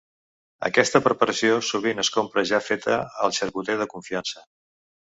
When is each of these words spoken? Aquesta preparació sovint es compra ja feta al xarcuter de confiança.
Aquesta 0.69 1.01
preparació 1.07 1.59
sovint 1.69 2.03
es 2.05 2.11
compra 2.17 2.47
ja 2.53 2.63
feta 2.71 2.99
al 3.27 3.39
xarcuter 3.41 3.79
de 3.85 3.93
confiança. 3.97 4.51